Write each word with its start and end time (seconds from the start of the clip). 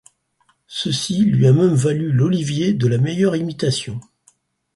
Ceci 0.65 1.21
lui 1.25 1.45
a 1.45 1.53
même 1.53 1.75
valu 1.75 2.11
l'Olivier 2.11 2.73
de 2.73 2.87
la 2.87 2.97
meilleure 2.97 3.35
imitation. 3.35 3.99